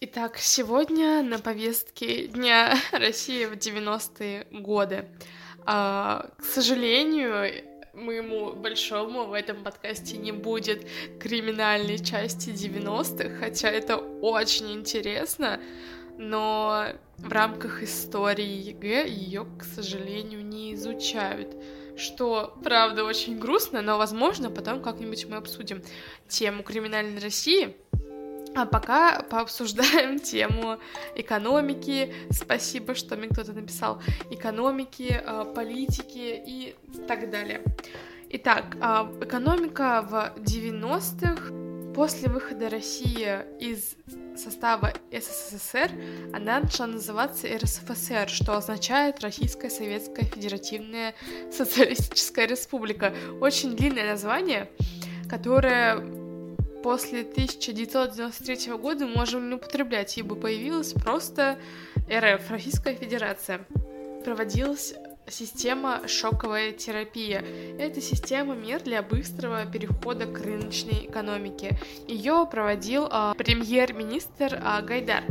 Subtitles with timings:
[0.00, 5.08] Итак, сегодня на повестке Дня России в 90-е годы.
[5.66, 10.86] А, к сожалению, моему большому в этом подкасте не будет
[11.18, 15.60] криминальной части 90-х, хотя это очень интересно,
[16.16, 21.56] но в рамках истории ЕГЭ ее, к сожалению, не изучают.
[21.96, 25.82] Что, правда, очень грустно, но, возможно, потом как-нибудь мы обсудим
[26.28, 27.76] тему криминальной России—
[28.54, 30.78] а пока пообсуждаем тему
[31.14, 32.14] экономики.
[32.30, 34.02] Спасибо, что мне кто-то написал.
[34.30, 36.74] Экономики, а, политики и
[37.06, 37.62] так далее.
[38.30, 41.94] Итак, а, экономика в 90-х.
[41.94, 43.96] После выхода России из
[44.36, 45.90] состава СССР
[46.32, 51.14] она начала называться РСФСР, что означает Российская Советская Федеративная
[51.50, 53.12] Социалистическая Республика.
[53.40, 54.70] Очень длинное название,
[55.28, 56.17] которое
[56.82, 61.58] после 1993 года можем не употреблять, ибо появилась просто
[62.10, 63.60] РФ, Российская Федерация.
[64.24, 64.94] Проводилась
[65.30, 67.44] система шоковая терапия.
[67.78, 71.78] Это система мер для быстрого перехода к рыночной экономике.
[72.06, 75.24] Ее проводил э, премьер-министр э, Гайдар.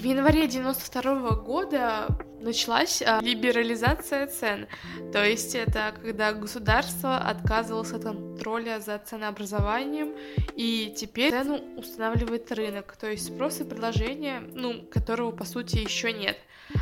[0.00, 2.08] В январе 92 года
[2.40, 4.66] началась а, либерализация цен.
[5.12, 10.14] То есть это когда государство отказывалось от контроля за ценообразованием,
[10.56, 12.96] и теперь цену устанавливает рынок.
[12.98, 16.38] То есть спрос и предложение, ну, которого по сути еще нет.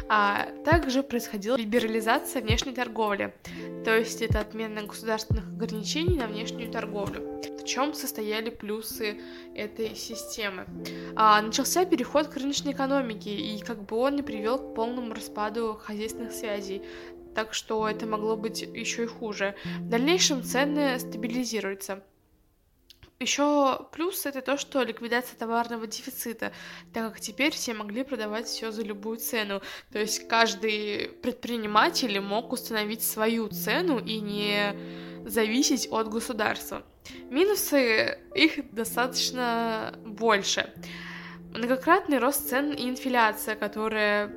[0.08, 3.34] А также происходила либерализация внешней торговли,
[3.84, 7.42] то есть это отмена государственных ограничений на внешнюю торговлю.
[7.69, 9.20] Чем состояли плюсы
[9.55, 10.66] этой системы?
[11.14, 15.78] А, начался переход к рыночной экономике, и как бы он не привел к полному распаду
[15.78, 16.80] хозяйственных связей,
[17.34, 19.55] так что это могло быть еще и хуже.
[19.80, 22.02] В дальнейшем цены стабилизируются.
[23.20, 26.53] Еще плюс это то, что ликвидация товарного дефицита,
[26.94, 29.60] так как теперь все могли продавать все за любую цену.
[29.92, 34.75] То есть каждый предприниматель мог установить свою цену и не
[35.28, 36.83] зависеть от государства.
[37.31, 40.72] Минусы их достаточно больше.
[41.55, 44.31] Многократный рост цен и инфляция, которая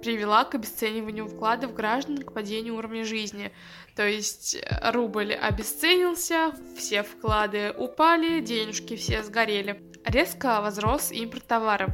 [0.00, 3.52] привела к обесцениванию вкладов граждан, к падению уровня жизни.
[3.96, 9.82] То есть э, рубль обесценился, все вклады упали, денежки все сгорели.
[10.04, 11.90] Резко возрос импорт товаров.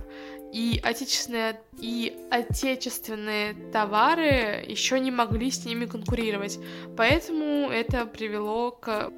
[0.54, 6.60] И отечественные, и отечественные товары еще не могли с ними конкурировать.
[6.97, 9.10] Поэтому это привело к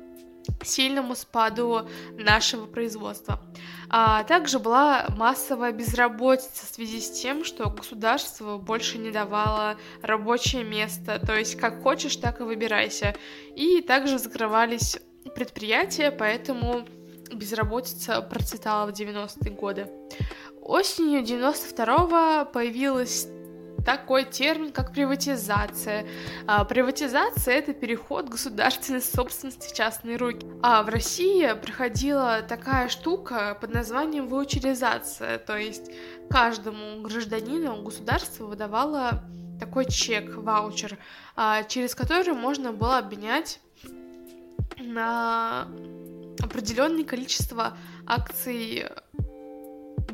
[0.64, 3.42] сильному спаду нашего производства.
[3.90, 10.64] А также была массовая безработица в связи с тем, что государство больше не давало рабочее
[10.64, 13.14] место, то есть как хочешь, так и выбирайся.
[13.54, 14.98] И также закрывались
[15.34, 16.86] предприятия, поэтому
[17.32, 19.88] безработица процветала в 90-е годы.
[20.66, 23.28] Осенью 92-го появилась
[23.84, 26.08] такой термин, как приватизация.
[26.48, 30.44] А, приватизация— это переход государственной собственности в частные руки.
[30.64, 35.92] А в России проходила такая штука под названием ваучеризация, то есть
[36.28, 39.22] каждому гражданину государство выдавало
[39.60, 40.98] такой чек, ваучер,
[41.36, 43.60] а, через который можно было обменять
[44.78, 45.68] на
[46.42, 48.84] определенное количество акций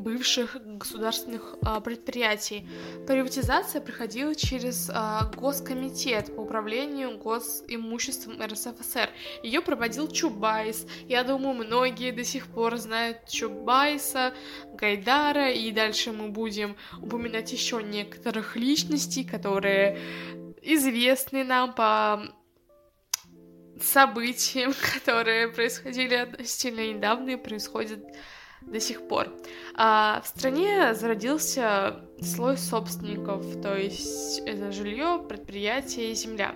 [0.03, 2.67] бывших государственных а, предприятий.
[3.07, 9.09] Приватизация проходила через а, Госкомитет по управлению госимуществом РСФСР.
[9.43, 10.85] Ее проводил Чубайс.
[11.07, 14.33] Я думаю, многие до сих пор знают Чубайса,
[14.73, 19.99] Гайдара, и дальше мы будем упоминать еще некоторых личностей, которые
[20.61, 22.23] известны нам по
[23.81, 27.99] событиям, которые происходили относительно недавно и происходят
[28.67, 29.27] до сих пор.
[29.75, 36.55] А в стране зародился слой собственников, то есть это жилье, предприятие и земля.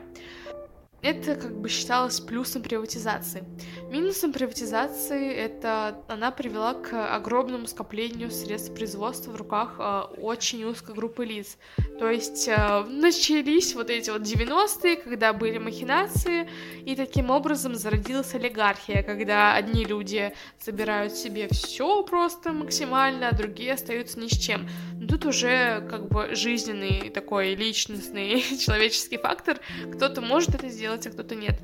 [1.01, 3.44] Это как бы считалось плюсом приватизации.
[3.89, 10.93] Минусом приватизации это она привела к огромному скоплению средств производства в руках э, очень узкой
[10.93, 11.57] группы лиц.
[11.97, 16.49] То есть э, начались вот эти вот 90-е, когда были махинации,
[16.85, 23.73] и таким образом зародилась олигархия, когда одни люди забирают себе все просто максимально, а другие
[23.73, 24.67] остаются ни с чем.
[24.99, 29.59] Но тут уже как бы жизненный такой личностный человеческий фактор.
[29.93, 31.57] Кто-то может это сделать, а кто-то нет.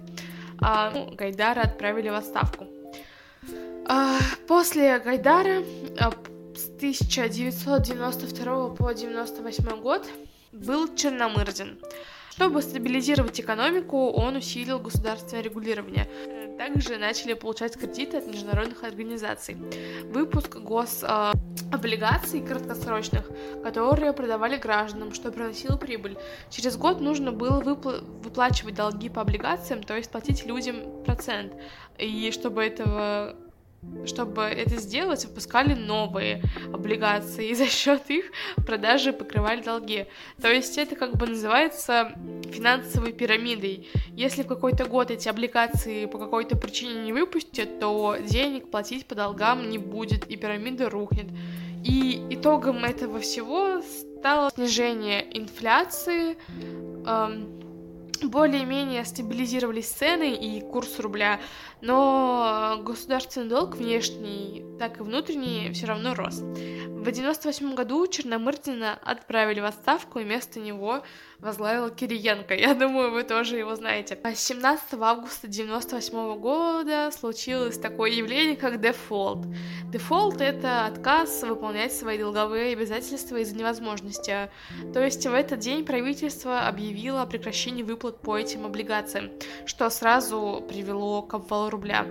[0.66, 2.68] А, ну, Гайдара отправили в отставку.
[3.86, 4.18] А,
[4.48, 5.62] после Гайдара
[6.00, 6.12] а,
[6.56, 10.08] с 1992 по 1998 год
[10.54, 11.80] был Черномырдин.
[12.36, 16.10] Чтобы стабилизировать экономику, он усилил государственное регулирование.
[16.58, 19.56] Также начали получать кредиты от международных организаций.
[20.06, 23.30] Выпуск гособлигаций краткосрочных,
[23.62, 26.18] которые продавали гражданам, что приносило прибыль.
[26.50, 31.54] Через год нужно было выпла- выплачивать долги по облигациям, то есть платить людям процент.
[32.00, 33.36] И чтобы этого
[34.06, 36.44] чтобы это сделать, выпускали новые
[36.74, 38.26] облигации, и за счет их
[38.66, 40.08] продажи покрывали долги.
[40.42, 42.12] То есть это как бы называется
[42.52, 43.88] финансовой пирамидой.
[44.16, 49.16] Если в какой-то год эти облигации по какой-то причине не выпустят, то денег платить по
[49.16, 51.28] долгам не будет, и пирамида рухнет.
[51.84, 56.38] И итогом этого всего стало снижение инфляции,
[57.06, 57.63] эм,
[58.30, 61.40] более-менее стабилизировались цены и курс рубля,
[61.82, 66.42] но государственный долг внешний, так и внутренний все равно рос.
[67.04, 71.04] В 98 году Черномырдина отправили в отставку, и вместо него
[71.40, 72.56] возглавила Кириенко.
[72.56, 74.18] Я думаю, вы тоже его знаете.
[74.34, 79.46] 17 августа 98 года случилось такое явление, как дефолт.
[79.92, 84.50] Дефолт— это отказ выполнять свои долговые обязательства из-за невозможности.
[84.94, 89.30] То есть в этот день правительство объявило о прекращении выплат по этим облигациям,
[89.66, 92.08] что сразу привело к обвалу рубля.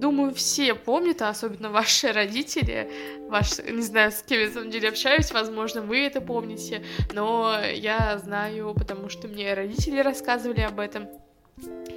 [0.00, 2.90] Думаю, все помнят, а особенно ваши родители,
[3.28, 6.82] ваш, не знаю, с кем я на самом деле общаюсь, возможно, вы это помните,
[7.12, 11.06] но я знаю, потому что мне родители рассказывали об этом,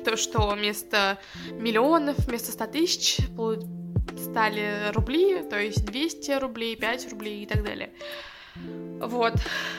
[0.03, 1.17] то, что вместо
[1.51, 3.17] миллионов, вместо 100 тысяч
[4.17, 7.89] стали рубли, то есть 200 рублей, 5 рублей и так далее.
[9.07, 9.33] Вот.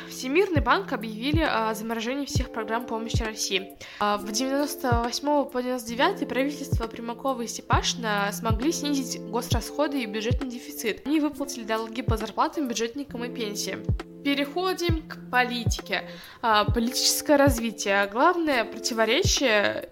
[0.09, 3.76] Всемирный банк объявили о заморожении всех программ помощи России.
[3.99, 11.06] А в 98 по 99 правительство Примакова и Степашина смогли снизить госрасходы и бюджетный дефицит.
[11.06, 13.82] Они выплатили долги по зарплатам, бюджетникам и пенсиям.
[14.25, 16.09] Переходим к политике.
[16.41, 18.09] А, политическое развитие.
[18.11, 19.91] Главное противоречие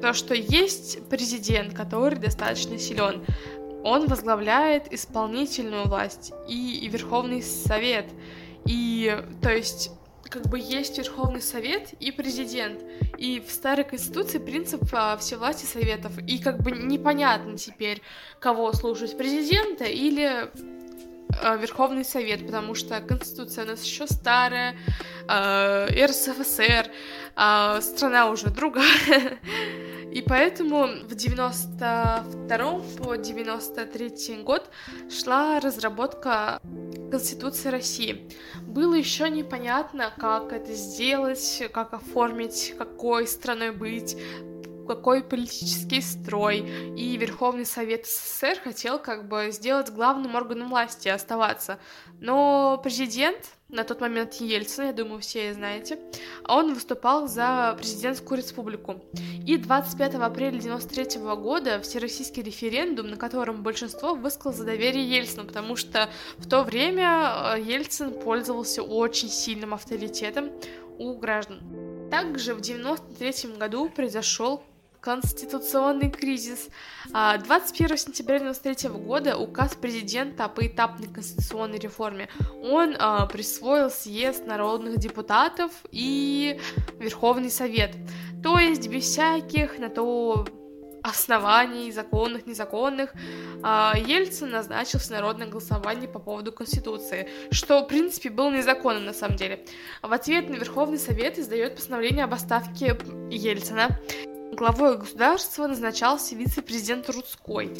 [0.00, 3.22] то, что есть президент, который достаточно силен
[3.82, 8.06] он возглавляет исполнительную власть и, и Верховный Совет.
[8.68, 9.90] И, то есть,
[10.28, 12.82] как бы есть Верховный Совет и президент.
[13.16, 16.12] И в старой конституции принцип а, всевласти советов.
[16.26, 18.02] И как бы непонятно теперь,
[18.38, 20.50] кого слушать, президента или
[21.42, 24.76] а, Верховный Совет, потому что Конституция у нас еще старая,
[25.28, 26.90] э, РСФСР,
[27.36, 29.38] э, страна уже другая.
[30.12, 34.70] И поэтому в 92 по 93 год
[35.10, 36.60] шла разработка
[37.10, 38.28] Конституции России.
[38.62, 44.16] Было еще непонятно, как это сделать, как оформить, какой страной быть,
[44.86, 46.58] какой политический строй.
[46.96, 51.78] И Верховный Совет СССР хотел как бы сделать главным органом власти, оставаться.
[52.20, 55.98] Но президент, на тот момент Ельцин, я думаю, все знаете,
[56.48, 59.04] он выступал за президентскую республику.
[59.46, 65.76] И 25 апреля 93 года всероссийский референдум, на котором большинство высказало за доверие Ельцину, потому
[65.76, 70.50] что в то время э, Ельцин пользовался очень сильным авторитетом
[70.98, 71.60] у граждан.
[72.10, 74.62] Также в 93 году произошел
[75.08, 76.68] конституционный кризис.
[77.06, 82.28] 21 а, сентября 1993 года указ президента о поэтапной конституционной реформе.
[82.62, 86.60] Он а, присвоил съезд народных депутатов и
[86.98, 87.96] Верховный Совет.
[88.42, 90.46] То есть без всяких на то
[91.02, 93.14] оснований, законных, незаконных,
[93.62, 99.36] а, Ельцин назначил всенародное голосование по поводу Конституции, что, в принципе, было незаконно на самом
[99.36, 99.64] деле.
[100.02, 102.94] В ответ на Верховный Совет издает постановление об отставке
[103.30, 103.98] Ельцина.
[104.52, 107.70] Главой государства назначался вице-президент Рудской.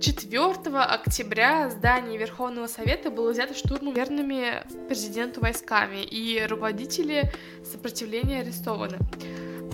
[0.00, 7.32] 4 октября здание Верховного Совета было взято штурмом верными президенту войсками, и руководители
[7.64, 8.98] сопротивления арестованы.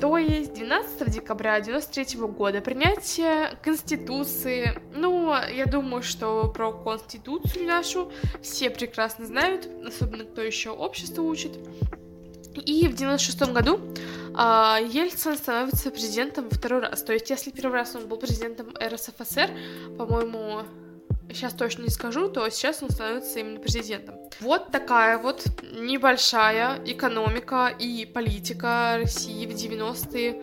[0.01, 4.81] То есть 12 декабря 1993 года принятие Конституции.
[4.95, 11.53] Ну, я думаю, что про Конституцию нашу все прекрасно знают, особенно кто еще общество учит.
[12.65, 13.81] И в 96 году
[14.37, 17.03] а, Ельцин становится президентом второй раз.
[17.03, 19.51] То есть, если первый раз он был президентом РСФСР,
[19.97, 20.63] по-моему,
[21.31, 24.17] сейчас точно не скажу, то сейчас он становится именно президентом.
[24.41, 30.43] Вот такая вот небольшая экономика и политика России в 90-е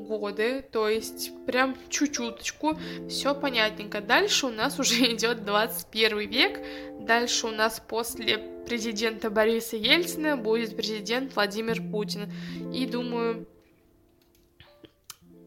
[0.00, 4.00] годы, то есть прям чуть-чуточку, все понятненько.
[4.00, 6.60] Дальше у нас уже идет 21 век,
[7.00, 12.32] дальше у нас после президента Бориса Ельцина будет президент Владимир Путин.
[12.72, 13.46] И думаю,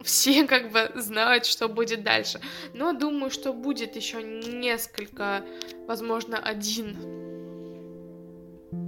[0.04, 2.40] все как бы знают, что будет дальше.
[2.74, 5.44] Но думаю, что будет еще несколько,
[5.88, 7.26] возможно, один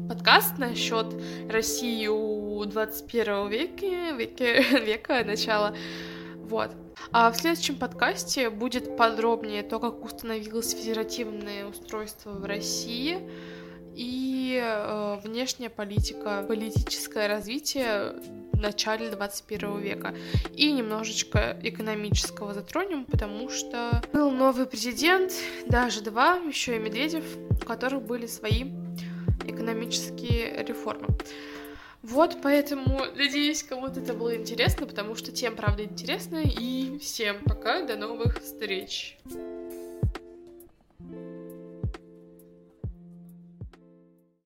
[0.08, 1.08] подкаст насчет
[1.50, 5.76] России у 21 века, века, века начала.
[6.36, 6.72] Вот.
[7.12, 13.20] А в следующем подкасте будет подробнее то, как установилось федеративное устройство в России
[13.96, 18.14] и э, внешняя политика, политическое развитие
[18.54, 20.16] в начале 21 века.
[20.56, 25.34] И немножечко экономического затронем, потому что был новый президент,
[25.68, 28.66] даже два, еще и Медведев, у которых были свои
[29.46, 31.08] экономические реформы.
[32.10, 36.38] Вот, поэтому надеюсь, кому-то это было интересно, потому что тем, правда, интересно.
[36.38, 39.18] И всем пока, до новых встреч!